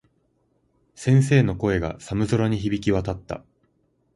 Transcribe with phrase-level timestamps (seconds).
[0.95, 3.43] 先生の声が、寒空に響き渡った。